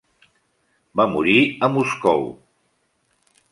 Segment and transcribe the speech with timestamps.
[1.01, 1.35] Va morir
[1.67, 2.27] a Moscou.